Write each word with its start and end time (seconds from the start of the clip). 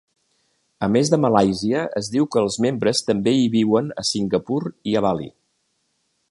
A 0.85 0.87
més 0.93 1.11
de 1.13 1.19
Malàisia, 1.25 1.83
es 2.01 2.09
diu 2.15 2.27
que 2.35 2.41
els 2.45 2.57
membres 2.67 3.03
també 3.11 3.35
hi 3.41 3.45
viuen 3.57 3.93
a 4.05 4.07
Singapur 4.13 4.61
i 4.95 4.97
a 4.97 5.05
Bali. 5.09 5.31